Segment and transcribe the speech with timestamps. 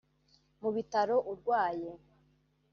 [0.61, 1.91] mu bitaro urwaye[